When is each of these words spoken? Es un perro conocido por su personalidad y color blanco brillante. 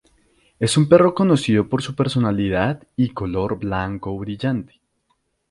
Es 0.59 0.77
un 0.77 0.89
perro 0.89 1.13
conocido 1.13 1.69
por 1.69 1.83
su 1.83 1.93
personalidad 1.93 2.87
y 2.95 3.09
color 3.09 3.59
blanco 3.59 4.17
brillante. 4.17 4.81